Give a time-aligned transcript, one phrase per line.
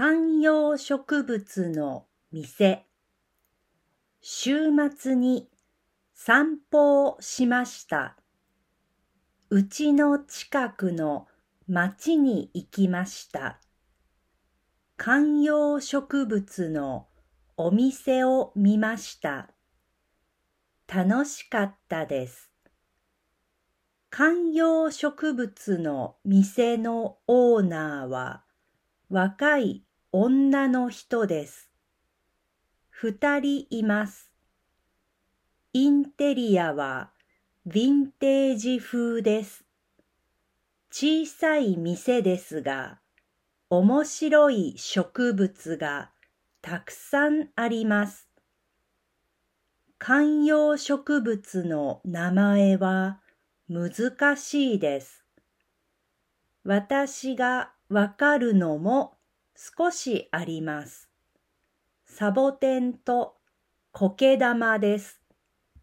[0.00, 2.86] 観葉植物の店
[4.20, 5.48] 週末に
[6.14, 8.16] 散歩をしました。
[9.50, 11.26] うちの近くの
[11.66, 13.60] 町に行きました。
[14.96, 17.08] 観葉植物の
[17.56, 19.50] お店を見ました。
[20.86, 22.52] 楽しかったです。
[24.10, 28.44] 観葉植物の店のオーナーは
[29.10, 31.70] 若い女の人です。
[32.88, 34.32] 二人います。
[35.74, 37.10] インテリアは
[37.66, 39.66] ヴィンテージ風です。
[40.90, 43.00] 小さい店ですが、
[43.68, 46.10] 面白い植物が
[46.62, 48.30] たくさんあります。
[49.98, 53.20] 観葉植物の名前は
[53.68, 55.22] 難しいです。
[56.64, 59.17] 私がわかるのも
[59.60, 61.10] 少しあります。
[62.06, 63.38] サボテンと
[63.90, 65.17] 苔玉です。